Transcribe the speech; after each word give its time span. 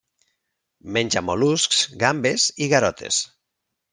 Menja 0.95 1.23
mol·luscs, 1.27 1.83
gambes 2.05 2.47
i 2.67 2.71
garotes. 2.75 3.23